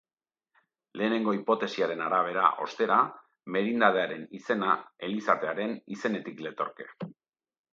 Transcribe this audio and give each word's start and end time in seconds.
Lehenengo 1.01 1.33
hipotesiaren 1.37 2.01
arabera, 2.05 2.47
ostera, 2.65 2.97
merindadearen 3.57 4.25
izena 4.39 4.73
elizatearen 5.09 5.77
izenetik 5.99 6.43
letorke. 6.49 6.91